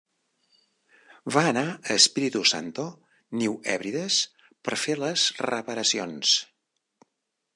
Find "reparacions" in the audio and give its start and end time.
5.49-6.35